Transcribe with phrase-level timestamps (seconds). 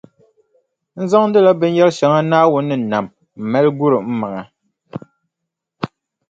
[0.99, 3.05] N zaŋdila binyɛrʼ shɛŋa Naawuni ni nam
[3.41, 4.41] m-mali guri m maŋa.